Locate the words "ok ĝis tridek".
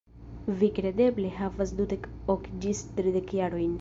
2.37-3.35